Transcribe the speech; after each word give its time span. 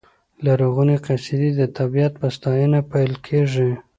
لرغونې 0.45 0.97
قصیدې 1.05 1.51
د 1.55 1.61
طبیعت 1.77 2.13
په 2.21 2.27
ستاینه 2.35 2.79
پیل 2.91 3.11
کېږي. 3.27 3.71